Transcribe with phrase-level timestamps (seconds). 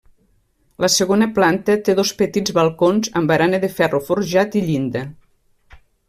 [0.83, 5.05] La segona planta té dos petits balcons amb barana de ferro forjat i llinda.